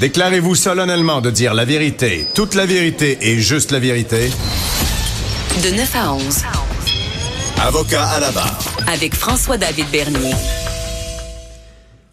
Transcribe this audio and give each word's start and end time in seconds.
Déclarez-vous 0.00 0.54
solennellement 0.54 1.22
de 1.22 1.30
dire 1.30 1.54
la 1.54 1.64
vérité, 1.64 2.26
toute 2.34 2.54
la 2.54 2.66
vérité 2.66 3.16
et 3.22 3.38
juste 3.38 3.70
la 3.70 3.78
vérité? 3.78 4.28
De 5.64 5.74
9 5.74 5.96
à 5.96 6.12
11. 6.12 6.42
Avocat 7.62 8.04
à 8.04 8.20
la 8.20 8.30
barre. 8.30 8.58
Avec 8.92 9.14
François-David 9.14 9.86
Bernier. 9.90 10.34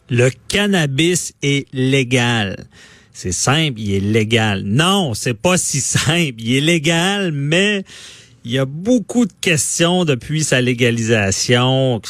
Le 0.09 0.31
cannabis 0.47 1.33
est 1.41 1.67
légal. 1.73 2.67
C'est 3.11 3.33
simple, 3.33 3.81
il 3.81 3.95
est 3.95 3.99
légal. 3.99 4.63
Non, 4.63 5.13
c'est 5.13 5.33
pas 5.33 5.57
si 5.57 5.81
simple. 5.81 6.35
Il 6.37 6.55
est 6.55 6.61
légal, 6.61 7.33
mais 7.33 7.83
il 8.45 8.51
y 8.51 8.57
a 8.57 8.65
beaucoup 8.65 9.25
de 9.25 9.31
questions 9.39 10.03
depuis 10.03 10.43
sa 10.43 10.59
légalisation, 10.59 12.01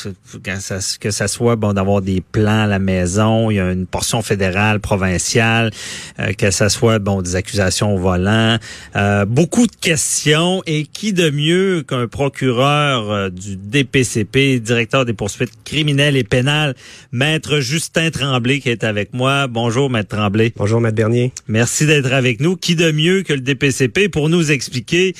que, 0.43 0.59
ça, 0.59 0.79
que 0.99 1.11
ça 1.11 1.27
soit 1.27 1.55
bon 1.55 1.73
d'avoir 1.73 2.01
des 2.01 2.21
plans 2.21 2.63
à 2.63 2.67
la 2.67 2.79
maison, 2.79 3.51
il 3.51 3.57
y 3.57 3.59
a 3.59 3.71
une 3.71 3.85
portion 3.85 4.23
fédérale, 4.23 4.79
provinciale, 4.79 5.71
euh, 6.19 6.33
que 6.33 6.49
ça 6.49 6.69
soit 6.69 6.97
bon 6.97 7.21
des 7.21 7.35
accusations 7.35 7.95
au 7.95 7.99
volant, 7.99 8.57
euh, 8.95 9.25
beaucoup 9.25 9.67
de 9.67 9.75
questions 9.79 10.63
et 10.65 10.85
qui 10.85 11.13
de 11.13 11.29
mieux 11.29 11.83
qu'un 11.87 12.07
procureur 12.07 13.11
euh, 13.11 13.29
du 13.29 13.55
DPCP, 13.55 14.59
directeur 14.59 15.05
des 15.05 15.13
poursuites 15.13 15.53
criminelles 15.63 16.17
et 16.17 16.23
pénales, 16.23 16.73
maître 17.11 17.59
Justin 17.59 18.09
Tremblay 18.09 18.59
qui 18.59 18.69
est 18.69 18.83
avec 18.83 19.13
moi. 19.13 19.45
Bonjour 19.47 19.91
maître 19.91 20.15
Tremblay. 20.15 20.51
Bonjour 20.57 20.81
maître 20.81 20.95
Bernier. 20.95 21.31
Merci 21.47 21.85
d'être 21.85 22.11
avec 22.11 22.39
nous. 22.39 22.55
Qui 22.55 22.75
de 22.75 22.91
mieux 22.91 23.21
que 23.21 23.33
le 23.33 23.41
DPCP 23.41 24.09
pour 24.09 24.29
nous 24.29 24.51
expliquer 24.51 25.13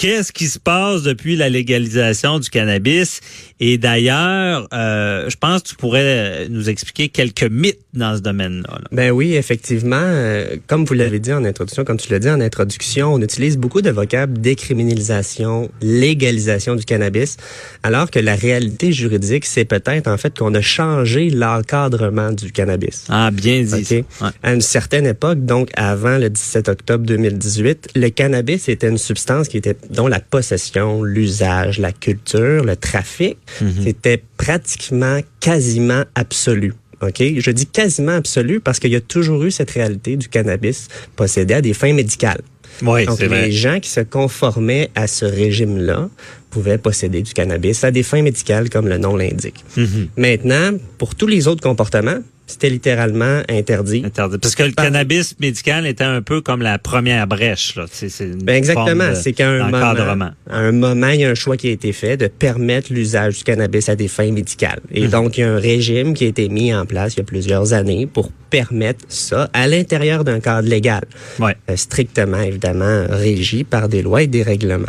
qu'est-ce 0.00 0.32
qui 0.32 0.46
se 0.46 0.58
passe 0.58 1.02
depuis 1.02 1.36
la 1.36 1.50
légalisation 1.50 2.38
du 2.38 2.48
cannabis? 2.48 3.20
Et 3.60 3.76
d'ailleurs, 3.76 4.66
euh, 4.72 5.28
je 5.28 5.36
pense 5.36 5.62
que 5.62 5.68
tu 5.68 5.74
pourrais 5.76 6.48
nous 6.48 6.70
expliquer 6.70 7.10
quelques 7.10 7.42
mythes 7.42 7.80
dans 7.92 8.16
ce 8.16 8.22
domaine-là. 8.22 8.80
Ben 8.92 9.10
oui, 9.10 9.34
effectivement. 9.34 10.00
Euh, 10.00 10.56
comme 10.66 10.86
vous 10.86 10.94
l'avez 10.94 11.18
dit 11.18 11.34
en 11.34 11.44
introduction, 11.44 11.84
comme 11.84 11.98
tu 11.98 12.10
l'as 12.10 12.18
dit 12.18 12.30
en 12.30 12.40
introduction, 12.40 13.12
on 13.12 13.20
utilise 13.20 13.58
beaucoup 13.58 13.82
de 13.82 13.90
vocables 13.90 14.40
décriminalisation, 14.40 15.70
légalisation 15.82 16.76
du 16.76 16.86
cannabis, 16.86 17.36
alors 17.82 18.10
que 18.10 18.18
la 18.18 18.36
réalité 18.36 18.92
juridique, 18.92 19.44
c'est 19.44 19.66
peut-être 19.66 20.08
en 20.08 20.16
fait 20.16 20.38
qu'on 20.38 20.54
a 20.54 20.62
changé 20.62 21.28
l'encadrement 21.28 22.32
du 22.32 22.52
cannabis. 22.52 23.04
Ah, 23.10 23.30
bien 23.30 23.62
dit. 23.62 24.04
À 24.42 24.54
une 24.54 24.62
certaine 24.62 25.06
époque, 25.06 25.44
donc 25.44 25.68
avant 25.74 26.16
le 26.16 26.30
17 26.30 26.70
octobre 26.70 27.04
2018, 27.04 27.90
le 27.96 28.08
cannabis 28.08 28.70
était 28.70 28.88
une 28.88 28.96
substance 28.96 29.48
qui 29.48 29.58
était 29.58 29.76
dont 29.90 30.06
la 30.06 30.20
possession, 30.20 31.02
l'usage, 31.02 31.78
la 31.78 31.92
culture, 31.92 32.64
le 32.64 32.76
trafic, 32.76 33.36
mhm. 33.60 33.72
c'était 33.84 34.22
pratiquement 34.36 35.20
quasiment 35.40 36.04
absolu. 36.14 36.74
OK? 37.02 37.22
Je 37.38 37.50
dis 37.50 37.66
quasiment 37.66 38.12
absolu 38.12 38.60
parce 38.60 38.78
qu'il 38.78 38.90
y 38.90 38.96
a 38.96 39.00
toujours 39.00 39.42
eu 39.44 39.50
cette 39.50 39.70
réalité 39.70 40.16
du 40.16 40.28
cannabis 40.28 40.88
possédé 41.16 41.54
à 41.54 41.60
des 41.60 41.74
fins 41.74 41.92
médicales. 41.92 42.42
Oui, 42.82 43.04
Donc, 43.04 43.20
les 43.20 43.52
gens 43.52 43.80
qui 43.80 43.90
se 43.90 44.00
conformaient 44.00 44.90
à 44.94 45.06
ce 45.06 45.24
régime-là 45.24 46.08
pouvaient 46.50 46.78
posséder 46.78 47.22
du 47.22 47.32
cannabis 47.32 47.84
à 47.84 47.90
des 47.90 48.02
fins 48.02 48.22
médicales, 48.22 48.70
comme 48.70 48.88
le 48.88 48.98
nom 48.98 49.16
l'indique. 49.16 49.64
Mhm. 49.76 50.08
Maintenant, 50.16 50.70
pour 50.98 51.14
tous 51.14 51.26
les 51.26 51.46
autres 51.46 51.62
comportements, 51.62 52.18
c'était 52.50 52.70
littéralement 52.70 53.42
interdit. 53.48 54.02
Interdit. 54.04 54.38
Parce 54.38 54.54
que 54.54 54.64
le 54.64 54.72
cannabis 54.72 55.36
médical 55.38 55.86
était 55.86 56.04
un 56.04 56.22
peu 56.22 56.40
comme 56.40 56.62
la 56.62 56.78
première 56.78 57.26
brèche. 57.26 57.76
Là. 57.76 57.86
C'est, 57.90 58.10
ben 58.42 58.56
exactement. 58.56 59.14
C'est 59.14 59.32
qu'à 59.32 59.48
un 59.48 59.70
moment, 59.70 60.30
à 60.48 60.58
un 60.58 60.72
moment, 60.72 61.08
il 61.08 61.20
y 61.20 61.24
a 61.24 61.30
un 61.30 61.34
choix 61.34 61.56
qui 61.56 61.68
a 61.68 61.70
été 61.70 61.92
fait 61.92 62.16
de 62.16 62.26
permettre 62.26 62.92
l'usage 62.92 63.38
du 63.38 63.44
cannabis 63.44 63.88
à 63.88 63.96
des 63.96 64.08
fins 64.08 64.30
médicales. 64.32 64.80
Et 64.92 65.04
mhm. 65.04 65.10
donc, 65.10 65.38
il 65.38 65.42
y 65.42 65.44
a 65.44 65.52
un 65.52 65.58
régime 65.58 66.14
qui 66.14 66.24
a 66.24 66.28
été 66.28 66.48
mis 66.48 66.74
en 66.74 66.86
place 66.86 67.14
il 67.14 67.18
y 67.18 67.20
a 67.22 67.24
plusieurs 67.24 67.72
années 67.72 68.06
pour 68.06 68.30
permettre 68.50 69.04
ça 69.08 69.48
à 69.52 69.66
l'intérieur 69.68 70.24
d'un 70.24 70.40
cadre 70.40 70.68
légal. 70.68 71.04
Ouais. 71.38 71.56
Euh, 71.68 71.76
strictement, 71.76 72.40
évidemment, 72.40 73.06
régi 73.08 73.64
par 73.64 73.88
des 73.88 74.02
lois 74.02 74.22
et 74.22 74.26
des 74.26 74.42
règlements. 74.42 74.86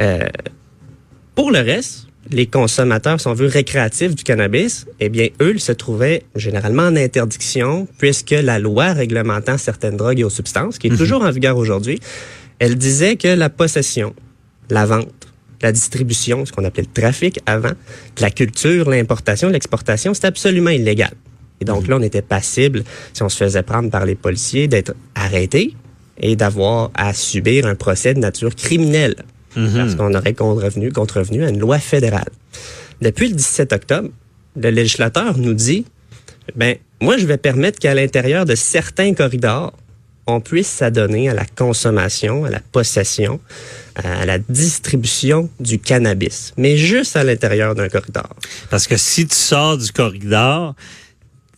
Euh, 0.00 0.20
pour 1.34 1.50
le 1.50 1.58
reste, 1.58 2.06
les 2.30 2.46
consommateurs, 2.46 3.20
sont 3.20 3.34
vus 3.34 3.46
récréatifs 3.46 4.14
du 4.14 4.24
cannabis, 4.24 4.86
eh 5.00 5.08
bien, 5.08 5.28
eux, 5.40 5.52
ils 5.54 5.60
se 5.60 5.72
trouvaient 5.72 6.22
généralement 6.34 6.84
en 6.84 6.96
interdiction, 6.96 7.86
puisque 7.98 8.30
la 8.30 8.58
loi 8.58 8.92
réglementant 8.92 9.58
certaines 9.58 9.96
drogues 9.96 10.20
et 10.20 10.24
aux 10.24 10.30
substances, 10.30 10.78
qui 10.78 10.86
est 10.86 10.90
mhm. 10.90 10.98
toujours 10.98 11.22
en 11.22 11.30
vigueur 11.30 11.56
aujourd'hui, 11.56 12.00
elle 12.58 12.76
disait 12.76 13.16
que 13.16 13.28
la 13.28 13.50
possession, 13.50 14.14
la 14.70 14.86
vente, 14.86 15.08
la 15.60 15.72
distribution, 15.72 16.44
ce 16.44 16.52
qu'on 16.52 16.64
appelait 16.64 16.84
le 16.84 17.00
trafic 17.00 17.40
avant, 17.46 17.72
la 18.20 18.30
culture, 18.30 18.88
l'importation, 18.88 19.48
l'exportation, 19.48 20.14
c'est 20.14 20.26
absolument 20.26 20.70
illégal. 20.70 21.12
Et 21.60 21.64
donc 21.64 21.84
mhm. 21.84 21.90
là, 21.90 21.96
on 21.96 22.02
était 22.02 22.22
passible, 22.22 22.84
si 23.12 23.22
on 23.22 23.28
se 23.28 23.36
faisait 23.36 23.62
prendre 23.62 23.90
par 23.90 24.06
les 24.06 24.14
policiers, 24.14 24.68
d'être 24.68 24.94
arrêté 25.14 25.74
et 26.18 26.36
d'avoir 26.36 26.90
à 26.94 27.12
subir 27.12 27.66
un 27.66 27.74
procès 27.74 28.14
de 28.14 28.20
nature 28.20 28.54
criminelle 28.54 29.16
Mhm. 29.56 29.76
parce 29.76 29.94
qu'on 29.94 30.14
aurait 30.14 30.34
contrevenu, 30.34 30.92
contrevenu 30.92 31.44
à 31.44 31.48
une 31.48 31.58
loi 31.58 31.78
fédérale. 31.78 32.30
Depuis 33.00 33.28
le 33.28 33.34
17 33.34 33.72
octobre, 33.72 34.08
le 34.56 34.70
législateur 34.70 35.36
nous 35.38 35.54
dit, 35.54 35.84
ben, 36.56 36.76
moi, 37.00 37.16
je 37.16 37.26
vais 37.26 37.36
permettre 37.36 37.78
qu'à 37.78 37.94
l'intérieur 37.94 38.44
de 38.44 38.54
certains 38.54 39.14
corridors, 39.14 39.72
on 40.26 40.40
puisse 40.40 40.68
s'adonner 40.68 41.28
à 41.28 41.34
la 41.34 41.44
consommation, 41.44 42.44
à 42.44 42.50
la 42.50 42.60
possession, 42.60 43.40
à 43.96 44.24
la 44.24 44.38
distribution 44.38 45.50
du 45.60 45.78
cannabis, 45.78 46.54
mais 46.56 46.76
juste 46.76 47.16
à 47.16 47.24
l'intérieur 47.24 47.74
d'un 47.74 47.88
corridor. 47.88 48.28
Parce 48.70 48.86
que 48.86 48.96
si 48.96 49.26
tu 49.26 49.36
sors 49.36 49.76
du 49.76 49.92
corridor, 49.92 50.74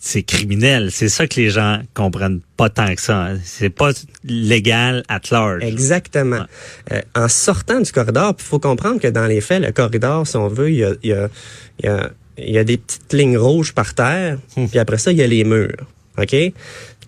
c'est 0.06 0.22
criminel. 0.22 0.91
C'est 0.93 1.09
ça 1.09 1.27
que 1.27 1.41
les 1.41 1.50
gens 1.50 1.81
comprennent 1.93 2.41
pas 2.56 2.71
tant 2.71 2.94
que 2.94 3.00
ça. 3.00 3.31
C'est 3.43 3.71
pas 3.71 3.91
légal 4.25 5.03
at 5.09 5.21
large. 5.33 5.65
Exactement. 5.65 6.44
Euh, 6.93 7.00
en 7.17 7.28
sortant 7.28 7.81
du 7.81 7.91
corridor, 7.91 8.34
il 8.39 8.44
faut 8.44 8.61
comprendre 8.61 9.00
que 9.00 9.09
dans 9.09 9.27
les 9.27 9.41
faits, 9.41 9.61
le 9.62 9.72
corridor, 9.72 10.25
si 10.27 10.37
on 10.37 10.47
veut, 10.47 10.71
il 10.71 10.77
y 10.77 10.84
a, 10.84 10.93
il 11.03 11.11
y 11.11 11.12
a, 11.12 11.28
il 11.81 11.87
y 11.87 11.89
a, 11.89 12.11
il 12.39 12.50
y 12.50 12.59
a 12.59 12.65
des 12.65 12.77
petites 12.77 13.12
lignes 13.12 13.37
rouges 13.37 13.72
par 13.75 13.94
terre, 13.94 14.39
hum. 14.56 14.69
puis 14.69 14.78
après 14.78 14.99
ça, 14.99 15.11
il 15.11 15.19
y 15.19 15.22
a 15.22 15.27
les 15.27 15.43
murs. 15.43 15.87
OK? 16.19 16.33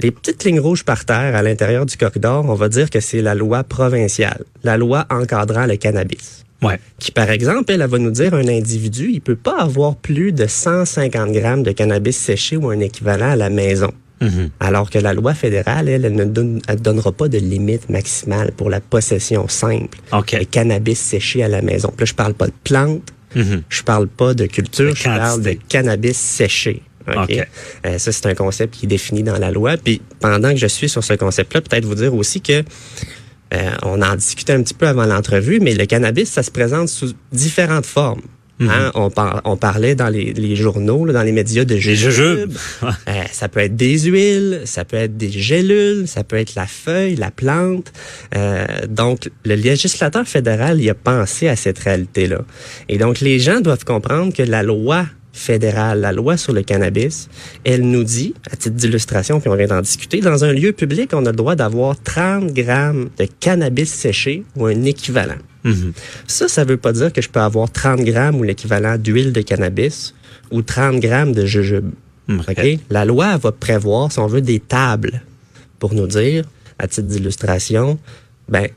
Les 0.01 0.11
petites 0.11 0.45
lignes 0.45 0.61
rouges 0.61 0.85
par 0.85 1.05
terre 1.05 1.37
à 1.37 1.43
l'intérieur 1.43 1.87
du 1.87 1.97
corridor, 1.97 2.45
on 2.49 2.55
va 2.55 2.69
dire 2.69 2.91
que 2.91 3.01
c'est 3.01 3.23
la 3.23 3.37
loi 3.37 3.63
provinciale, 3.63 4.45
la 4.65 4.77
loi 4.77 5.07
encadrant 5.09 5.67
le 5.67 5.77
cannabis. 5.77 6.45
Ouais. 6.63 6.79
Qui, 6.99 7.13
par 7.13 7.31
exemple, 7.31 7.73
elle, 7.73 7.85
va 7.85 7.99
nous 7.99 8.11
dire 8.11 8.35
un 8.35 8.49
individu, 8.49 9.11
il 9.13 9.21
peut 9.21 9.37
pas 9.37 9.61
avoir 9.61 9.97
plus 9.97 10.33
de 10.33 10.47
150 10.47 11.33
grammes 11.33 11.63
de 11.63 11.73
cannabis 11.73 12.17
séché 12.17 12.57
ou 12.57 12.71
un 12.71 12.81
équivalent 12.81 13.31
à 13.31 13.37
la 13.37 13.51
maison. 13.51 13.93
Mm-hmm. 14.21 14.51
Alors 14.59 14.91
que 14.91 14.99
la 14.99 15.15
loi 15.15 15.35
fédérale, 15.35 15.89
elle, 15.89 16.05
elle 16.05 16.17
ne 16.17 16.75
donnera 16.75 17.13
pas 17.13 17.29
de 17.29 17.39
limite 17.39 17.89
maximale 17.89 18.51
pour 18.53 18.71
la 18.71 18.81
possession 18.81 19.47
simple. 19.47 19.99
Okay. 20.11 20.41
Le 20.41 20.45
cannabis 20.45 20.99
séché 20.99 21.45
à 21.45 21.49
la 21.49 21.63
maison. 21.63 21.89
Puis 21.97 22.01
là, 22.01 22.07
je 22.07 22.15
parle 22.15 22.35
pas 22.35 22.49
de 22.49 22.53
plantes, 22.65 23.13
mm-hmm. 23.37 23.63
je 23.69 23.83
parle 23.85 24.09
pas 24.09 24.35
de 24.35 24.47
culture, 24.47 24.97
je 24.97 25.05
parle 25.05 25.43
de 25.43 25.57
cannabis 25.69 26.17
séché. 26.17 26.83
Okay. 27.17 27.45
Euh, 27.87 27.99
ça, 27.99 28.13
c'est 28.13 28.27
un 28.27 28.35
concept 28.35 28.75
qui 28.75 28.87
est 28.87 28.89
défini 28.89 29.23
dans 29.23 29.39
la 29.39 29.51
loi. 29.51 29.77
Puis 29.77 30.03
pendant 30.21 30.51
que 30.51 30.59
je 30.59 30.67
suis 30.67 30.89
sur 30.89 31.03
ce 31.03 31.15
concept-là, 31.15 31.61
peut-être 31.61 31.85
vous 31.85 31.95
dire 31.95 32.15
aussi 32.15 32.41
que 32.41 32.63
euh, 33.55 33.71
on 33.83 34.03
en 34.03 34.15
discutait 34.15 34.53
un 34.53 34.63
petit 34.63 34.75
peu 34.75 34.87
avant 34.87 35.07
l'entrevue, 35.07 35.61
mais 35.61 35.75
le 35.75 35.87
cannabis, 35.87 36.31
ça 36.31 36.43
se 36.43 36.51
présente 36.51 36.89
sous 36.89 37.13
différentes 37.33 37.87
formes. 37.87 38.23
Mhm. 38.59 38.71
Hein? 38.71 38.91
On, 38.95 39.11
on, 39.45 39.57
parlait 39.57 39.95
dans 39.95 40.09
les, 40.09 40.57
journaux, 40.57 41.07
dans 41.07 41.23
les 41.23 41.33
médias 41.33 41.65
de 41.65 41.77
jujubes. 41.77 42.53
euh, 42.83 43.13
ça 43.31 43.49
peut 43.49 43.61
être 43.61 43.77
des 43.77 44.01
huiles, 44.01 44.63
ça 44.65 44.85
peut 44.85 44.97
être 44.97 45.17
des 45.17 45.31
gélules, 45.31 46.09
ça 46.09 46.25
peut 46.25 46.37
être 46.37 46.55
la 46.57 46.67
feuille, 46.67 47.15
la 47.15 47.31
plante. 47.31 47.93
Euh, 48.37 48.67
donc, 48.89 49.31
le 49.45 49.55
législateur 49.55 50.27
fédéral 50.27 50.81
y 50.81 50.91
a 50.91 50.95
pensé 50.95 51.49
à 51.49 51.55
cette 51.55 51.79
réalité-là. 51.79 52.41
Et 52.89 52.99
donc, 52.99 53.21
les 53.21 53.39
gens 53.39 53.61
doivent 53.61 53.85
comprendre 53.85 54.33
que 54.33 54.43
la 54.43 54.63
loi 54.63 55.07
fédérale, 55.33 56.01
la 56.01 56.13
loi 56.13 56.37
sur 56.37 56.53
le 56.53 56.63
cannabis, 56.63 57.29
elle 57.65 57.83
nous 57.83 58.05
dit, 58.05 58.35
à 58.51 58.57
titre 58.57 58.77
d'illustration, 58.77 59.41
puis 59.41 59.49
on 59.49 59.57
vient 59.57 59.67
d'en 59.67 59.81
discuter, 59.81 60.21
dans 60.21 60.45
un 60.45 60.53
lieu 60.53 60.73
public, 60.73 61.11
on 61.13 61.25
a 61.27 61.31
le 61.31 61.37
droit 61.37 61.55
d'avoir 61.55 62.01
30 62.03 62.53
grammes 62.53 63.09
de 63.19 63.27
cannabis 63.41 63.93
séché 63.93 64.45
ou 64.57 64.67
un 64.67 64.85
équivalent. 64.85 65.39
Mhm. 65.65 65.93
Ça, 66.27 66.49
ça 66.49 66.65
veut 66.65 66.77
pas 66.77 66.93
dire 66.93 67.13
que 67.13 67.23
je 67.23 67.29
peux 67.29 67.41
avoir 67.41 67.71
30 67.71 68.01
grammes 68.01 68.37
ou 68.37 68.43
l'équivalent 68.43 68.97
d'huile 68.97 69.33
de 69.33 69.43
cannabis 69.43 70.15
ou 70.51 70.63
30 70.63 71.01
grammes 71.01 71.33
de 71.33 71.45
jujube. 71.45 71.91
La 72.91 73.05
loi 73.05 73.37
va 73.39 73.53
prévoir, 73.53 74.13
si 74.13 74.19
on 74.19 74.27
veut, 74.27 74.43
des 74.43 74.61
tables 74.61 75.23
pour 75.79 75.95
nous 75.95 76.07
dire, 76.07 76.45
à 76.79 76.87
titre 76.87 77.09
d'illustration, 77.09 77.99
ben, 78.49 78.69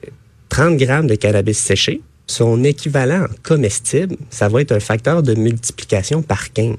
30 0.49 0.77
grammes 0.77 1.07
de 1.07 1.15
cannabis 1.15 1.57
séché, 1.57 2.01
son 2.31 2.63
équivalent 2.63 3.25
comestible, 3.43 4.15
ça 4.29 4.47
va 4.47 4.61
être 4.61 4.71
un 4.71 4.79
facteur 4.79 5.21
de 5.21 5.35
multiplication 5.35 6.21
par 6.21 6.51
15. 6.53 6.75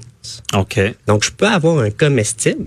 OK. 0.55 0.79
Donc, 1.07 1.23
je 1.23 1.31
peux 1.31 1.47
avoir 1.47 1.79
un 1.79 1.91
comestible 1.91 2.65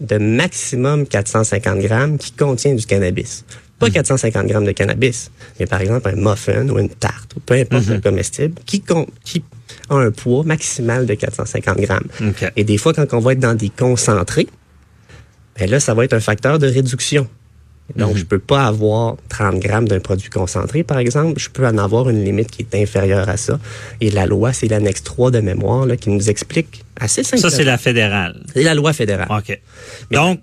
de 0.00 0.18
maximum 0.18 1.06
450 1.06 1.78
grammes 1.78 2.18
qui 2.18 2.32
contient 2.32 2.74
du 2.74 2.84
cannabis. 2.84 3.44
Pas 3.78 3.90
450 3.90 4.42
hmm. 4.42 4.48
grammes 4.48 4.64
de 4.64 4.72
cannabis, 4.72 5.30
mais 5.60 5.66
par 5.66 5.80
exemple 5.82 6.08
un 6.08 6.16
muffin 6.16 6.66
ou 6.68 6.78
une 6.78 6.88
tarte, 6.88 7.36
ou 7.36 7.40
peu 7.40 7.54
importe 7.54 7.90
un 7.90 7.98
hmm. 7.98 8.00
comestible, 8.00 8.54
qui, 8.64 8.82
qui 9.22 9.44
a 9.90 9.94
un 9.94 10.10
poids 10.10 10.44
maximal 10.44 11.06
de 11.06 11.14
450 11.14 11.80
grammes. 11.80 12.08
OK. 12.20 12.52
Et 12.56 12.64
des 12.64 12.78
fois, 12.78 12.94
quand 12.94 13.12
on 13.12 13.20
va 13.20 13.32
être 13.32 13.40
dans 13.40 13.54
des 13.54 13.68
concentrés, 13.68 14.48
ben 15.58 15.70
là, 15.70 15.78
ça 15.78 15.94
va 15.94 16.04
être 16.04 16.14
un 16.14 16.20
facteur 16.20 16.58
de 16.58 16.66
réduction. 16.66 17.28
Donc, 17.94 18.16
je 18.16 18.24
peux 18.24 18.40
pas 18.40 18.66
avoir 18.66 19.16
30 19.28 19.60
grammes 19.60 19.86
d'un 19.86 20.00
produit 20.00 20.28
concentré, 20.28 20.82
par 20.82 20.98
exemple. 20.98 21.38
Je 21.38 21.48
peux 21.48 21.64
en 21.66 21.78
avoir 21.78 22.08
une 22.10 22.24
limite 22.24 22.50
qui 22.50 22.62
est 22.62 22.82
inférieure 22.82 23.28
à 23.28 23.36
ça. 23.36 23.60
Et 24.00 24.10
la 24.10 24.26
loi, 24.26 24.52
c'est 24.52 24.66
l'annexe 24.66 25.04
3 25.04 25.30
de 25.30 25.40
mémoire 25.40 25.86
là, 25.86 25.96
qui 25.96 26.10
nous 26.10 26.28
explique 26.28 26.84
assez 26.98 27.22
simplement. 27.22 27.48
Ça, 27.48 27.56
c'est 27.56 27.64
la 27.64 27.78
fédérale. 27.78 28.42
C'est 28.52 28.64
la 28.64 28.74
loi 28.74 28.92
fédérale. 28.92 29.28
OK. 29.30 29.60
Donc, 30.10 30.40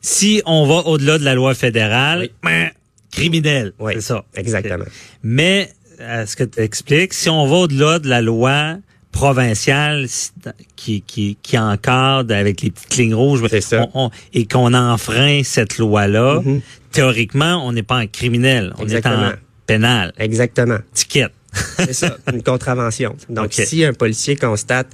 si 0.00 0.42
on 0.46 0.66
va 0.66 0.86
au-delà 0.88 1.18
de 1.18 1.24
la 1.24 1.34
loi 1.34 1.54
fédérale, 1.54 2.20
Oui. 2.22 2.30
ben, 2.42 2.70
criminel. 3.12 3.72
Oui, 3.78 3.92
C'est 3.94 4.00
ça. 4.02 4.24
exactement. 4.34 4.84
Mais, 5.22 5.70
à 6.00 6.26
ce 6.26 6.36
que 6.36 6.44
tu 6.44 6.60
expliques, 6.60 7.14
si 7.14 7.28
on 7.30 7.46
va 7.46 7.56
au-delà 7.56 7.98
de 8.00 8.08
la 8.08 8.20
loi 8.20 8.76
provinciale 9.12 10.06
si- 10.08 10.30
qui, 10.76 11.02
qui, 11.02 11.36
qui 11.42 11.58
encadre 11.58 12.34
avec 12.34 12.62
les 12.62 12.70
petites 12.70 12.96
lignes 12.96 13.14
rouges 13.14 13.42
on- 13.72 13.88
on- 13.94 14.10
et 14.34 14.46
qu'on 14.46 14.74
enfreint 14.74 15.42
cette 15.44 15.78
loi-là, 15.78 16.40
Mhm. 16.44 16.60
théoriquement, 16.92 17.66
on 17.66 17.72
n'est 17.72 17.82
pas 17.82 17.98
en 18.02 18.06
criminel, 18.06 18.72
on 18.78 18.82
Exactement. 18.84 19.22
est 19.30 19.32
en 19.32 19.36
pénal, 19.66 20.12
Exactement. 20.18 20.78
ticket. 20.94 21.28
C'est 21.78 21.92
ça, 21.94 22.16
une 22.32 22.42
contravention. 22.42 23.16
Donc, 23.28 23.52
si 23.54 23.84
un 23.84 23.92
policier 23.92 24.36
constate, 24.36 24.88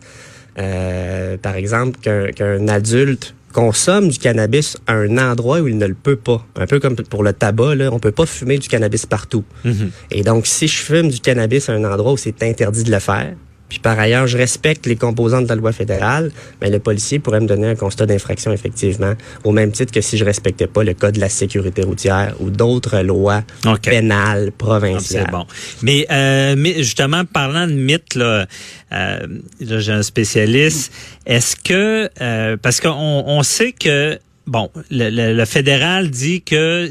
euh, 0.58 1.36
par 1.36 1.56
exemple, 1.56 1.98
qu'un 2.00 2.68
adulte 2.68 3.34
consomme 3.52 4.08
du 4.08 4.18
cannabis 4.18 4.76
à 4.86 4.94
un 4.94 5.16
endroit 5.18 5.60
où 5.60 5.68
il 5.68 5.78
ne 5.78 5.86
le 5.86 5.94
peut 5.94 6.16
pas, 6.16 6.44
un 6.56 6.66
peu 6.66 6.80
comme 6.80 6.96
pour 6.96 7.22
le 7.22 7.32
tabac, 7.32 7.74
là, 7.76 7.90
on 7.92 7.98
peut 8.00 8.10
pas 8.12 8.26
fumer 8.26 8.58
du 8.58 8.68
cannabis 8.68 9.06
partout. 9.06 9.44
Mhm. 9.64 9.90
Et 10.10 10.22
donc, 10.22 10.46
si 10.46 10.66
je 10.66 10.76
fume 10.78 11.08
du 11.08 11.20
cannabis 11.20 11.68
à 11.68 11.72
un 11.74 11.84
endroit 11.84 12.12
où 12.12 12.16
c'est 12.16 12.42
interdit 12.42 12.82
de 12.84 12.90
le 12.90 12.98
faire, 13.00 13.34
puis 13.74 13.80
par 13.80 13.98
ailleurs, 13.98 14.26
je 14.28 14.38
respecte 14.38 14.86
les 14.86 14.94
composantes 14.96 15.44
de 15.44 15.48
la 15.48 15.56
loi 15.56 15.72
fédérale, 15.72 16.30
mais 16.60 16.70
le 16.70 16.78
policier 16.78 17.18
pourrait 17.18 17.40
me 17.40 17.46
donner 17.46 17.66
un 17.68 17.74
constat 17.74 18.06
d'infraction, 18.06 18.52
effectivement, 18.52 19.14
au 19.42 19.50
même 19.50 19.72
titre 19.72 19.92
que 19.92 20.00
si 20.00 20.16
je 20.16 20.24
respectais 20.24 20.68
pas 20.68 20.84
le 20.84 20.94
code 20.94 21.14
de 21.16 21.20
la 21.20 21.28
sécurité 21.28 21.82
routière 21.82 22.34
ou 22.40 22.50
d'autres 22.50 23.00
lois 23.00 23.42
pénales 23.82 24.48
Ah, 24.50 24.54
provinciales. 24.56 25.24
C'est 25.26 25.30
bon. 25.32 25.44
Mais, 25.82 26.06
euh, 26.10 26.54
mais 26.56 26.74
justement, 26.84 27.24
parlant 27.24 27.66
de 27.66 27.72
mythe, 27.72 28.14
là, 28.14 28.46
euh, 28.92 29.26
là, 29.60 29.78
j'ai 29.80 29.92
un 29.92 30.02
spécialiste. 30.02 30.92
Est-ce 31.26 31.56
que, 31.56 32.08
euh, 32.20 32.56
parce 32.60 32.80
qu'on 32.80 32.90
on 33.26 33.42
sait 33.42 33.72
que, 33.72 34.18
bon, 34.46 34.70
le, 34.90 35.10
le- 35.10 35.34
le 35.34 35.44
fédéral 35.46 36.10
dit 36.10 36.42
que 36.42 36.88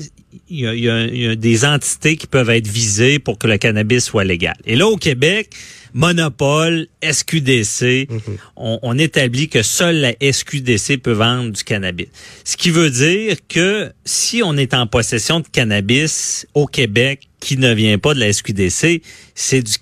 il 0.50 0.60
y, 0.62 0.68
a, 0.68 0.74
il 0.74 0.84
y 0.84 0.90
a- 0.90 1.06
il 1.06 1.22
y 1.22 1.28
a 1.28 1.36
des 1.36 1.66
entités 1.66 2.16
qui 2.18 2.28
peuvent 2.28 2.50
être 2.50 2.68
visées 2.68 3.19
pour 3.19 3.38
que 3.38 3.48
le 3.48 3.57
cannabis 3.57 4.04
soit 4.04 4.24
légal. 4.24 4.56
Et 4.66 4.75
là, 4.75 4.88
au 4.88 4.98
Québec, 4.98 5.50
monopole, 5.94 6.88
SQDC, 7.01 8.07
on, 8.56 8.80
on 8.81 8.98
établit 8.98 9.48
que 9.50 9.62
seule 9.63 9.98
la 9.98 10.13
SQDC 10.19 10.98
peut 10.98 11.12
vendre 11.12 11.51
du 11.51 11.63
cannabis. 11.63 12.07
Ce 12.44 12.57
qui 12.57 12.69
veut 12.72 12.90
dire 12.90 13.38
que 13.48 13.92
si 14.06 14.42
on 14.44 14.57
est 14.57 14.74
en 14.74 14.86
possession 14.88 15.40
de 15.40 15.48
cannabis 15.48 16.46
au 16.54 16.66
Québec 16.68 17.22
qui 17.39 17.57
ne 17.57 17.74
vient 17.74 17.98
pas 17.98 18.13
de 18.13 18.19
la 18.19 18.31
SQDC, 18.31 19.01
c'est 19.36 19.62
du 19.62 19.74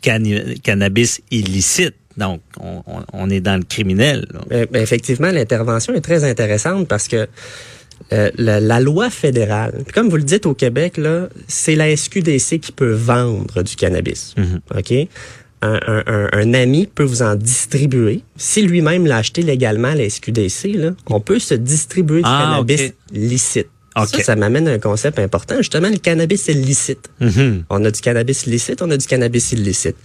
cannabis 0.61 1.21
illicite. 1.31 1.93
Donc, 2.17 2.41
on, 2.59 2.83
on- 2.87 3.05
on 3.13 3.29
est 3.29 3.39
dans 3.39 3.55
le 3.57 3.63
criminel. 3.63 4.27
là. 4.33 4.41
Ben, 4.49 4.67
ben, 4.69 4.81
effectivement, 4.83 5.31
l'intervention 5.31 5.93
est 5.93 6.01
très 6.01 6.23
intéressante 6.23 6.87
parce 6.87 7.07
que 7.07 7.27
euh, 8.13 8.29
la, 8.37 8.59
la 8.59 8.79
loi 8.79 9.09
fédérale, 9.09 9.83
comme 9.93 10.09
vous 10.09 10.17
le 10.17 10.23
dites 10.23 10.45
au 10.45 10.53
Québec, 10.53 10.97
là, 10.97 11.29
c'est 11.47 11.75
la 11.75 11.95
SQDC 11.95 12.59
qui 12.59 12.71
peut 12.71 12.91
vendre 12.91 13.63
du 13.63 13.75
cannabis. 13.75 14.35
OK? 14.75 14.93
Un, 15.63 15.79
un- 15.87 16.03
un- 16.07 16.29
un 16.33 16.53
ami 16.55 16.87
peut 16.87 17.03
vous 17.03 17.21
en 17.21 17.35
distribuer. 17.35 18.23
Si 18.35 18.63
lui-même 18.63 19.05
l'a 19.05 19.17
acheté 19.17 19.43
légalement 19.43 19.89
à 19.89 19.95
la 19.95 20.09
SQDC, 20.09 20.73
là, 20.73 20.91
on 21.07 21.19
peut 21.19 21.37
se 21.39 21.53
distribuer 21.53 22.21
du 22.21 22.27
Ah, 22.27 22.49
cannabis 22.65 22.93
licite. 23.13 23.67
OK. 23.95 24.07
Ça, 24.07 24.23
ça 24.23 24.35
m'amène 24.35 24.67
à 24.67 24.71
un 24.71 24.79
concept 24.79 25.19
important. 25.19 25.57
Justement, 25.57 25.89
le 25.89 25.97
cannabis 25.97 26.47
est 26.47 26.53
licite. 26.53 27.09
Mhm. 27.19 27.63
On 27.69 27.83
a 27.83 27.91
du 27.91 27.99
cannabis 27.99 28.45
licite, 28.45 28.81
on 28.81 28.89
a 28.89 28.97
du 28.97 29.05
cannabis 29.05 29.51
illicite. 29.51 29.97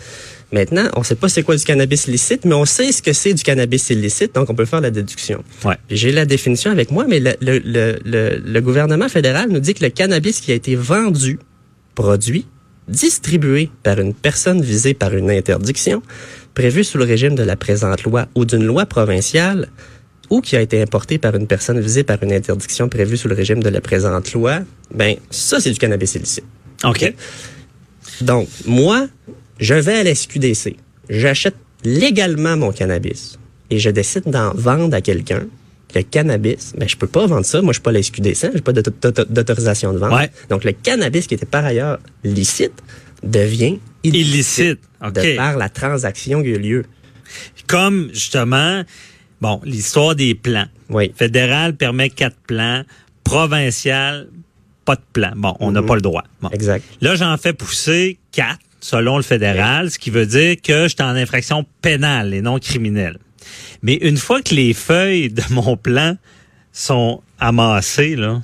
Maintenant, 0.53 0.89
on 0.95 1.03
sait 1.03 1.15
pas 1.15 1.29
c'est 1.29 1.43
quoi 1.43 1.57
du 1.57 1.65
cannabis 1.65 2.07
licite, 2.07 2.45
mais 2.45 2.55
on 2.55 2.65
sait 2.65 2.93
ce 2.93 3.03
que 3.03 3.13
c'est 3.13 3.35
du 3.35 3.43
cannabis 3.43 3.91
illicite, 3.91 4.35
donc 4.35 4.49
on 4.51 4.55
peut 4.55 4.65
faire 4.65 4.81
la 4.81 4.91
déduction. 4.91 5.43
Ouais. 5.65 5.77
J'ai 5.91 6.13
la 6.13 6.25
définition 6.25 6.71
avec 6.71 6.91
moi, 6.91 7.05
mais 7.09 7.21
le, 7.21 7.35
le, 7.41 7.59
le, 7.59 7.99
le, 8.05 8.43
le 8.45 8.61
gouvernement 8.61 9.09
fédéral 9.09 9.51
nous 9.51 9.61
dit 9.61 9.75
que 9.75 9.85
le 9.85 9.91
cannabis 9.91 10.41
qui 10.41 10.53
a 10.53 10.55
été 10.55 10.77
vendu, 10.77 11.39
produit, 11.95 12.47
distribué 12.89 13.71
par 13.83 13.99
une 13.99 14.15
personne 14.15 14.63
visée 14.63 14.95
par 14.95 15.15
une 15.15 15.31
interdiction, 15.31 16.03
prévue 16.55 16.85
sous 16.85 16.99
le 16.99 17.05
régime 17.05 17.35
de 17.35 17.43
la 17.43 17.57
présente 17.57 18.05
loi 18.05 18.27
ou 18.35 18.45
d'une 18.45 18.65
loi 18.65 18.87
provinciale, 18.87 19.69
ou 20.31 20.41
qui 20.41 20.57
a 20.57 20.61
été 20.61 20.81
importé 20.83 21.19
par 21.19 21.35
une 21.37 21.47
personne 21.47 21.81
visée 21.81 22.03
par 22.05 22.23
une 22.23 22.33
interdiction 22.33 22.89
prévue 22.89 23.17
sous 23.17 23.29
le 23.29 23.35
régime 23.35 23.63
de 23.63 23.69
la 23.69 23.81
présente 23.81 24.33
loi, 24.33 24.61
ben 24.95 25.17
ça 25.31 25.61
c'est 25.61 25.71
du 25.71 25.79
cannabis 25.79 26.15
illicite. 26.15 26.45
OK. 26.85 27.15
Donc, 28.23 28.49
moi, 28.67 29.09
je 29.59 29.75
vais 29.75 29.95
à 30.01 30.03
la 30.05 30.15
SQDC, 30.15 30.77
j'achète 31.09 31.55
légalement 31.85 32.57
mon 32.57 32.73
cannabis 32.73 33.39
et 33.71 33.79
je 33.79 33.91
décide 33.91 34.25
d'en 34.27 34.53
vendre 34.55 34.95
à 34.95 35.01
quelqu'un. 35.01 35.47
Le 35.95 36.03
cannabis, 36.03 36.73
ben, 36.77 36.89
je 36.89 36.97
peux 36.97 37.07
pas 37.07 37.27
vendre 37.27 37.47
ça. 37.47 37.63
Moi, 37.63 37.73
je 37.73 37.77
suis 37.77 37.83
pas 37.83 37.93
la 37.93 38.03
SQDC, 38.03 38.51
j'ai 38.55 38.61
pas 38.61 38.73
d'auto- 38.73 38.91
d'auto- 39.01 39.25
d'autorisation 39.25 39.93
de 39.93 39.99
vente. 39.99 40.13
Ouais. 40.13 40.31
Donc, 40.51 40.65
le 40.65 40.73
cannabis 40.73 41.27
qui 41.27 41.35
était 41.35 41.47
par 41.47 41.65
ailleurs 41.65 41.99
licite 42.25 42.73
devient 43.23 43.79
illicite, 44.03 44.27
Illicite. 44.29 44.79
OK. 45.03 45.13
de 45.15 45.37
par 45.37 45.57
la 45.57 45.69
transaction 45.69 46.43
qui 46.43 46.49
a 46.49 46.53
eu 46.53 46.59
lieu. 46.59 46.85
Comme, 47.67 48.11
justement, 48.13 48.83
bon, 49.41 49.61
l'histoire 49.65 50.15
des 50.15 50.35
plans. 50.35 50.67
Oui. 50.91 51.13
Fédéral 51.17 51.75
permet 51.77 52.11
quatre 52.11 52.37
plans. 52.47 52.83
Provincial, 53.25 54.29
pas 54.85 54.95
de 54.97 55.03
plan. 55.13 55.33
Bon, 55.37 55.55
on 55.61 55.73
n'a 55.73 55.81
Mhm. 55.83 55.87
pas 55.87 55.95
le 55.97 56.01
droit. 56.01 56.25
Bon. 56.41 56.49
Exact. 56.51 56.85
Là, 57.01 57.17
j'en 57.17 57.37
fais 57.37 57.53
pousser 57.53 58.19
quatre 58.33 58.61
selon 58.81 59.17
le 59.17 59.23
fédéral, 59.23 59.91
ce 59.91 59.99
qui 59.99 60.11
veut 60.11 60.27
dire 60.27 60.57
que 60.63 60.85
je 60.85 60.89
suis 60.89 61.03
en 61.03 61.17
infraction 61.17 61.67
pénale 61.83 62.33
et 62.35 62.41
non 62.41 62.59
criminelle. 62.59 63.19
Mais 63.83 63.95
une 63.95 64.17
fois 64.17 64.43
que 64.43 64.55
les 64.55 64.73
feuilles 64.75 65.29
de 65.31 65.43
mon 65.51 65.77
plan 65.77 66.17
sont 66.73 67.21
amassées, 67.41 68.17
là, 68.17 68.43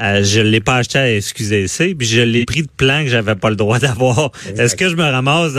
euh, 0.00 0.22
je 0.24 0.40
l'ai 0.40 0.60
pas 0.60 0.76
acheté 0.76 0.98
à 0.98 1.06
SQDC, 1.20 1.94
puis 1.94 2.06
je 2.06 2.20
l'ai 2.22 2.44
pris 2.44 2.62
de 2.62 2.68
plan 2.76 3.02
que 3.04 3.08
j'avais 3.10 3.34
pas 3.36 3.50
le 3.50 3.56
droit 3.56 3.78
d'avoir. 3.86 4.32
Est-ce 4.56 4.74
que 4.76 4.88
je 4.88 4.96
me 4.96 5.02
ramasse 5.04 5.52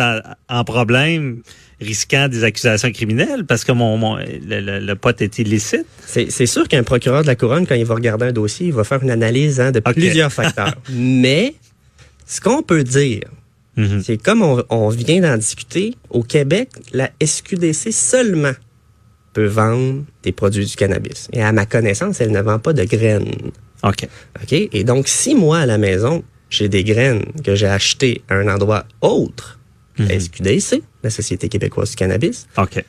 en 0.50 0.63
problème? 0.63 1.41
Risquant 1.83 2.27
des 2.27 2.44
accusations 2.44 2.91
criminelles 2.91 3.45
parce 3.45 3.63
que 3.63 3.71
mon, 3.71 3.97
mon 3.97 4.15
le, 4.18 4.59
le- 4.62 4.80
le 4.80 4.95
pot 4.95 5.21
est 5.21 5.38
illicite? 5.39 5.85
C'est 6.06 6.45
sûr 6.45 6.68
qu'un 6.68 6.83
procureur 6.83 7.21
de 7.21 7.27
la 7.27 7.35
couronne, 7.35 7.68
quand 7.68 7.75
il 7.75 7.85
va 7.85 7.95
regarder 7.95 8.25
un 8.25 8.31
dossier, 8.31 8.67
il 8.67 8.74
va 8.74 8.84
faire 8.84 9.03
une 9.03 9.12
analyse 9.12 9.60
hein, 9.60 9.72
de 9.72 9.79
plusieurs 9.79 10.31
facteurs. 10.34 10.74
Mais 10.91 11.55
ce 12.25 12.41
qu'on 12.41 12.63
peut 12.63 12.84
dire, 12.84 13.24
Mhm. 13.75 14.03
c'est 14.03 14.17
comme 14.17 14.43
on, 14.43 14.63
on 14.69 14.89
vient 14.89 15.19
d'en 15.22 15.36
discuter, 15.36 15.96
au 16.12 16.22
Québec, 16.22 16.69
la 16.93 17.10
SQDC 17.19 17.91
seulement 17.91 18.51
peut 19.34 19.48
vendre 19.48 20.03
des 20.22 20.31
produits 20.31 20.65
du 20.67 20.75
cannabis. 20.75 21.27
Et 21.34 21.41
à 21.41 21.51
ma 21.51 21.65
connaissance, 21.65 22.22
elle 22.22 22.31
ne 22.31 22.39
vend 22.41 22.60
pas 22.60 22.74
de 22.74 22.84
graines. 22.84 23.31
OK. 23.81 24.07
OK? 24.43 24.53
Et 24.53 24.84
donc, 24.84 25.07
si 25.07 25.34
moi, 25.34 25.57
à 25.62 25.65
la 25.65 25.79
maison, 25.79 26.24
j'ai 26.51 26.69
des 26.69 26.84
graines 26.84 27.24
que 27.43 27.55
j'ai 27.55 27.65
achetées 27.65 28.22
à 28.29 28.36
un 28.36 28.48
endroit 28.48 28.86
autre. 29.01 29.57
La 29.97 30.19
SQDC, 30.19 30.81
la 31.03 31.09
Société 31.09 31.50
québécoise 31.50 31.91
du 31.91 31.95
cannabis, 31.95 32.47
OK. 32.57 32.83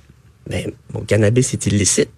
ben, 0.48 0.72
mon 0.92 1.00
cannabis 1.00 1.52
est 1.54 1.66
illicite. 1.66 2.10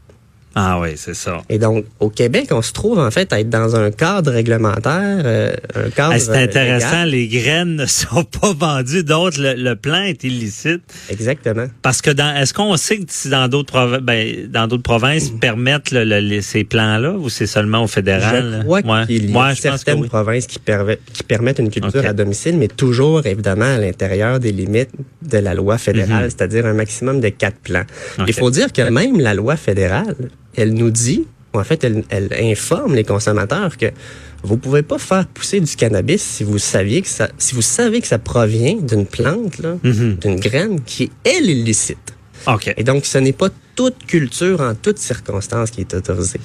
Ah 0.59 0.81
oui, 0.81 0.93
c'est 0.97 1.15
ça. 1.15 1.43
Et 1.51 1.59
donc, 1.59 1.85
au 2.01 2.09
Québec, 2.09 2.47
on 2.51 2.63
se 2.63 2.73
trouve 2.73 2.99
en 2.99 3.11
fait 3.11 3.31
à 3.31 3.41
être 3.41 3.51
dans 3.51 3.77
un 3.77 3.91
cadre 3.91 4.33
réglementaire, 4.33 5.21
euh, 5.25 5.53
un 5.75 5.91
cadre. 5.91 6.15
Ah, 6.15 6.19
c'est 6.19 6.31
intéressant, 6.43 7.05
légal. 7.05 7.11
les 7.11 7.29
graines 7.29 7.77
ne 7.77 7.85
sont 7.85 8.25
pas 8.41 8.55
vendues, 8.55 9.05
d'autres, 9.05 9.39
le, 9.39 9.53
le 9.53 9.77
plan 9.77 10.03
est 10.03 10.25
illicite. 10.25 10.81
Exactement. 11.11 11.67
Parce 11.83 12.01
que 12.01 12.11
dans, 12.11 12.35
est-ce 12.35 12.55
qu'on 12.55 12.75
sait 12.79 12.97
que 12.99 13.05
si 13.09 13.29
dans 13.29 13.49
d'autres 13.49 13.71
provinces, 13.73 14.01
ben, 14.01 14.49
dans 14.51 14.67
d'autres 14.67 14.83
provinces 14.83 15.29
permettent 15.29 15.91
le- 15.91 16.05
le- 16.05 16.21
les- 16.21 16.41
ces 16.41 16.65
plans-là 16.65 17.13
ou 17.13 17.29
c'est 17.29 17.47
seulement 17.47 17.85
au 17.85 17.87
fédéral? 17.87 18.57
Je 18.61 18.63
crois 18.65 18.81
Ouais. 18.81 19.07
qu'il 19.07 19.31
y 19.31 19.37
a 19.37 19.55
certaines 19.55 20.01
oui. 20.01 20.09
provinces 20.09 20.47
qui, 20.47 20.59
permettent- 20.59 21.01
qui 21.13 21.23
permettent 21.23 21.59
une 21.59 21.71
culture 21.71 22.07
à 22.07 22.15
domicile, 22.15 22.57
mais 22.57 22.69
toujours 22.69 23.27
évidemment 23.27 23.67
à 23.67 23.79
l'intérieur 23.79 24.41
des 24.41 24.53
limites 24.53 24.91
de 25.21 25.37
la 25.37 25.53
loi 25.53 25.77
fédérale, 25.77 26.31
c'est-à-dire 26.31 26.65
un 26.65 26.73
maximum 26.73 27.21
de 27.21 27.29
quatre 27.29 27.59
plans. 27.59 27.85
Il 28.27 28.33
faut 28.33 28.51
dire 28.51 28.73
que 28.73 28.89
même 28.89 29.21
la 29.21 29.35
loi 29.35 29.57
fédérale, 29.57 30.15
elle 30.57 30.75
nous 30.75 30.91
dit, 30.91 31.27
ou 31.55 31.59
en 31.61 31.65
fait, 31.65 31.85
elle, 31.85 32.05
elle 32.09 32.29
informe 32.41 32.95
les 32.95 33.05
consommateurs 33.05 33.77
que 33.77 33.87
vous 34.43 34.57
pouvez 34.57 34.83
pas 34.83 34.99
faire 34.99 35.27
pousser 35.27 35.61
du 35.61 35.75
cannabis 35.77 36.23
si 36.23 36.45
vous 36.45 36.59
saviez 36.59 37.03
que 37.03 37.09
ça, 37.09 37.29
si 37.39 37.55
vous 37.55 37.63
savez 37.63 38.01
que 38.01 38.07
ça 38.07 38.19
provient 38.19 38.77
d'une 38.77 39.07
plante, 39.07 39.59
là, 39.59 39.77
Mhm. 39.83 40.17
d'une 40.17 40.41
graine 40.41 40.81
qui 40.85 41.05
est 41.05 41.11
elle 41.25 41.49
illicite. 41.51 42.15
OK. 42.47 42.73
Et 42.77 42.85
donc, 42.85 43.07
ce 43.07 43.19
n'est 43.19 43.33
pas 43.33 43.49
toute 43.75 44.07
culture 44.07 44.61
en 44.61 44.75
toutes 44.75 44.99
circonstances 44.99 45.71
qui 45.71 45.81
est 45.81 45.95
autorisée. 45.95 46.41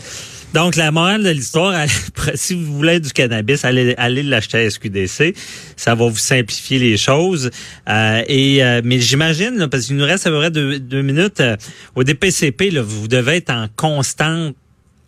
Donc, 0.53 0.75
la 0.75 0.91
morale 0.91 1.23
de 1.23 1.29
l'histoire, 1.29 1.73
si 2.35 2.55
vous 2.55 2.75
voulez 2.75 2.99
du 2.99 3.11
cannabis, 3.11 3.63
allez, 3.63 3.95
allez 3.97 4.21
l'acheter 4.21 4.57
à 4.57 4.69
SQDC. 4.69 5.33
Ça 5.77 5.95
va 5.95 6.07
vous 6.09 6.17
simplifier 6.17 6.77
les 6.77 6.97
choses. 6.97 7.49
Euh, 7.87 8.21
et 8.27 8.61
euh, 8.61 8.81
Mais 8.83 8.99
j'imagine, 8.99 9.67
parce 9.71 9.85
qu'il 9.85 9.95
nous 9.95 10.05
reste 10.05 10.27
à 10.27 10.29
peu 10.29 10.37
près 10.37 10.51
deux, 10.51 10.79
deux 10.79 11.01
minutes, 11.01 11.39
euh, 11.39 11.55
au 11.95 12.03
DPCP, 12.03 12.69
là, 12.71 12.81
vous 12.81 13.07
devez 13.07 13.37
être 13.37 13.51
en 13.51 13.67
constante 13.77 14.55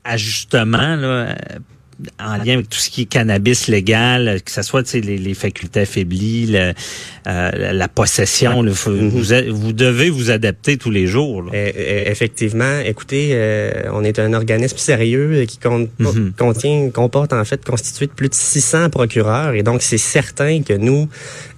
ajustements 0.06 0.96
là, 0.96 1.08
euh, 1.08 1.36
en 2.20 2.38
lien 2.38 2.54
avec 2.56 2.70
tout 2.70 2.80
ce 2.80 2.90
qui 2.90 3.02
est 3.04 3.06
cannabis 3.06 3.68
légal, 3.68 4.42
que 4.44 4.52
ce 4.52 4.62
soit 4.62 4.92
les, 4.94 5.18
les 5.18 5.34
facultés 5.34 5.82
affaiblies, 5.82 6.48
le, 6.48 6.74
euh, 7.28 7.74
la 7.74 7.88
possession. 7.88 8.64
vous, 8.64 9.74
devez 9.74 10.10
vous 10.10 10.30
adapter 10.32 10.78
tous 10.78 10.92
les 10.92 11.08
jours. 11.08 11.44
là. 11.44 11.52
Euh, 11.54 11.72
euh, 11.76 12.04
effectivement, 12.08 12.80
écoutez, 12.86 13.30
euh, 13.34 13.72
on 13.94 14.04
est 14.04 14.20
un 14.20 14.34
organisme 14.34 14.78
sérieux 14.78 15.46
qui 15.48 15.58
compte- 15.58 15.90
Mhm. 16.00 16.34
contient, 16.38 16.90
comporte 16.90 17.34
en 17.34 17.46
fait 17.46 17.64
constitué 17.64 18.08
de 18.08 18.12
plus 18.12 18.30
de 18.30 18.34
600 18.36 18.90
procureurs 18.90 19.54
et 19.54 19.64
donc 19.64 19.82
c'est 19.82 19.98
certain 19.98 20.62
que 20.64 20.74
nous, 20.74 21.08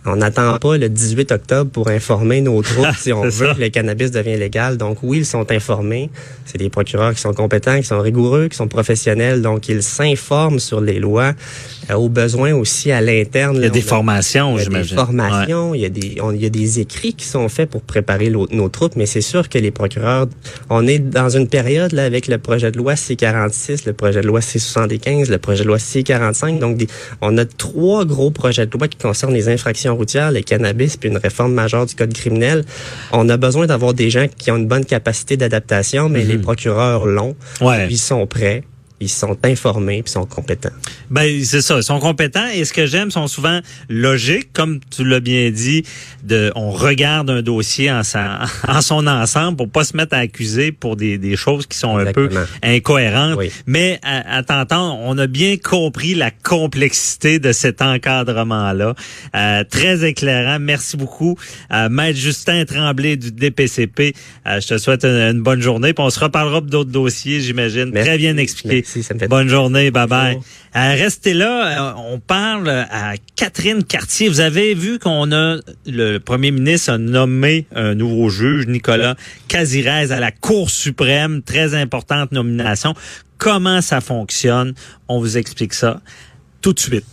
on 0.05 0.17
n'attend 0.17 0.59
pas 0.59 0.77
le 0.77 0.87
18 0.89 1.31
octobre 1.31 1.71
pour 1.71 1.87
informer 1.89 2.41
nos 2.41 2.61
troupes 2.69 2.95
si 2.99 3.11
on 3.13 3.23
veut 3.23 3.31
ça. 3.47 3.53
que 3.55 3.61
le 3.61 3.69
cannabis 3.69 4.11
devient 4.11 4.37
légal. 4.37 4.77
Donc 4.77 4.99
oui, 5.01 5.19
ils 5.19 5.25
sont 5.25 5.51
informés. 5.51 6.09
C'est 6.45 6.59
des 6.59 6.69
procureurs 6.69 7.13
qui 7.15 7.21
sont 7.21 7.33
compétents, 7.33 7.77
qui 7.77 7.87
sont 7.87 7.99
rigoureux, 7.99 8.47
qui 8.49 8.55
sont 8.57 8.67
professionnels, 8.67 9.41
donc 9.41 9.67
ils 9.67 9.81
s'informent 9.81 10.34
sur 10.59 10.81
les 10.81 10.99
lois. 10.99 11.33
Euh, 11.91 11.93
au 11.93 12.09
besoin 12.09 12.51
aussi 12.53 12.91
à 12.91 12.99
l'interne. 12.99 13.57
Il 13.57 13.61
y 13.63 13.65
a 13.65 13.69
des 13.69 13.83
on 13.83 13.87
formations, 13.87 14.55
a 14.55 14.57
des 14.57 14.63
j'imagine. 14.63 14.95
formations, 14.97 15.75
il 15.75 15.81
y 15.81 15.85
a 15.85 15.89
des 15.89 16.17
on- 16.19 16.31
il 16.31 16.41
y 16.41 16.45
a 16.47 16.49
des 16.49 16.79
écrits 16.79 17.13
qui 17.13 17.25
sont 17.25 17.47
faits 17.47 17.69
pour 17.69 17.81
préparer 17.83 18.31
nos 18.31 18.69
troupes, 18.69 18.95
mais 18.95 19.05
c'est 19.05 19.21
sûr 19.21 19.49
que 19.49 19.59
les 19.59 19.69
procureurs, 19.69 20.25
on 20.71 20.87
est 20.87 20.97
dans 20.97 21.29
une 21.29 21.47
période 21.47 21.91
là 21.91 22.05
avec 22.05 22.27
le 22.27 22.39
projet 22.39 22.71
de 22.71 22.77
loi 22.77 22.95
C46, 22.95 23.85
le 23.85 23.93
projet 23.93 24.21
de 24.21 24.27
loi 24.27 24.39
C75, 24.41 25.29
le 25.29 25.37
projet 25.37 25.61
de 25.63 25.67
loi 25.67 25.77
C45, 25.77 26.57
donc 26.59 26.77
des- 26.77 26.87
on 27.21 27.37
a 27.37 27.45
trois 27.45 28.03
gros 28.03 28.31
projets 28.31 28.65
de 28.65 28.71
loi 28.75 28.87
qui 28.87 28.97
concernent 28.97 29.33
les 29.35 29.47
infractions 29.49 29.95
routières, 29.95 30.31
le 30.31 30.41
cannabis, 30.41 30.97
puis 30.97 31.09
une 31.09 31.17
réforme 31.17 31.53
majeure 31.53 31.85
du 31.85 31.93
code 31.93 32.13
criminel. 32.13 32.65
On 33.11 33.29
a 33.29 33.37
besoin 33.37 33.67
d'avoir 33.67 33.93
des 33.93 34.09
gens 34.09 34.25
qui 34.35 34.49
ont 34.49 34.57
une 34.57 34.67
bonne 34.67 34.85
capacité 34.85 35.37
d'adaptation, 35.37 36.09
mais 36.09 36.23
les 36.23 36.39
procureurs 36.39 37.05
l'ont, 37.05 37.35
Mhm. 37.61 37.67
Ouais. 37.67 37.87
ils 37.91 37.97
sont 37.99 38.25
prêts. 38.25 38.63
Ils 39.05 39.09
sont 39.09 39.37
informés 39.43 40.01
puis 40.03 40.11
sont 40.11 40.25
compétents. 40.25 40.69
Ben 41.09 41.43
c'est 41.43 41.61
ça, 41.61 41.77
ils 41.77 41.83
sont 41.83 41.99
compétents 41.99 42.47
et 42.53 42.65
ce 42.65 42.73
que 42.73 42.85
j'aime 42.85 43.09
ils 43.09 43.13
sont 43.13 43.27
souvent 43.27 43.59
logiques 43.89 44.51
comme 44.53 44.79
tu 44.95 45.03
l'as 45.05 45.19
bien 45.19 45.51
dit 45.51 45.83
de 46.23 46.51
on 46.55 46.71
regarde 46.71 47.29
un 47.29 47.41
dossier 47.41 47.91
en 47.91 48.03
sa, 48.03 48.41
en 48.67 48.81
son 48.81 49.05
ensemble 49.07 49.57
pour 49.57 49.69
pas 49.69 49.83
se 49.83 49.95
mettre 49.95 50.15
à 50.15 50.19
accuser 50.19 50.71
pour 50.71 50.95
des, 50.95 51.17
des 51.17 51.35
choses 51.35 51.67
qui 51.67 51.77
sont 51.77 51.97
un 51.97 52.11
peu 52.11 52.29
incohérentes 52.63 53.35
Oui. 53.37 53.51
mais 53.65 53.99
à, 54.03 54.37
à 54.37 54.43
t'entendre, 54.43 54.97
on 55.03 55.17
a 55.17 55.27
bien 55.27 55.57
compris 55.57 56.15
la 56.15 56.31
complexité 56.31 57.39
de 57.39 57.51
cet 57.51 57.81
encadrement 57.81 58.73
là. 58.73 58.95
très 59.69 60.07
éclairant, 60.07 60.57
merci 60.59 60.97
beaucoup 60.97 61.37
euh, 61.71 61.89
maître 61.89 62.17
Justin 62.19 62.65
Tremblay 62.65 63.17
du 63.17 63.31
DPCP. 63.31 64.13
Euh, 64.47 64.59
je 64.59 64.67
te 64.67 64.77
souhaite 64.77 65.03
une, 65.05 65.35
une 65.37 65.41
bonne 65.41 65.61
journée 65.61 65.93
puis 65.93 66.03
on 66.03 66.09
se 66.09 66.19
reparlera 66.19 66.61
d'autres 66.61 66.91
dossiers, 66.91 67.41
j'imagine. 67.41 67.91
Très 67.91 68.17
bien 68.17 68.37
expliqué. 68.37 68.77
Merci, 68.85 68.94
ça 69.03 69.13
me 69.13 69.19
fait 69.19 69.27
Bonne 69.27 69.47
journée, 69.47 69.91
bye 69.91 70.07
bye. 70.07 70.35
Euh, 70.75 70.95
restez 70.95 71.33
là, 71.33 71.91
euh, 71.91 72.13
on 72.13 72.19
parle 72.19 72.69
à 72.69 73.13
Catherine 73.35 73.83
Cartier. 73.83 74.29
Vous 74.29 74.41
avez 74.41 74.73
vu 74.73 74.99
qu'on 74.99 75.31
a 75.31 75.57
le 75.85 76.17
premier 76.19 76.51
ministre 76.51 76.93
a 76.93 76.97
nommé 76.97 77.65
un 77.75 77.95
nouveau 77.95 78.29
juge, 78.29 78.67
Nicolas 78.67 79.15
Casirez, 79.47 80.11
à 80.11 80.19
la 80.19 80.31
Cour 80.31 80.69
suprême, 80.69 81.41
très 81.41 81.75
importante 81.75 82.31
nomination. 82.31 82.93
Comment 83.37 83.81
ça 83.81 84.01
fonctionne? 84.01 84.73
On 85.07 85.19
vous 85.19 85.37
explique 85.37 85.73
ça 85.73 86.01
tout 86.61 86.73
de 86.73 86.79
suite. 86.79 87.05